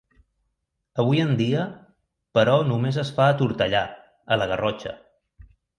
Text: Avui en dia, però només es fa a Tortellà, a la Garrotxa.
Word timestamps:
Avui 1.03 1.21
en 1.25 1.33
dia, 1.41 1.67
però 2.39 2.57
només 2.73 2.99
es 3.05 3.15
fa 3.19 3.29
a 3.31 3.39
Tortellà, 3.45 3.87
a 4.37 4.43
la 4.43 4.53
Garrotxa. 4.55 5.01